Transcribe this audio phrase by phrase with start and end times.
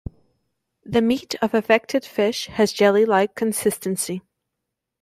[0.83, 4.23] The meat of affected fish has a "jelly-like" consistency.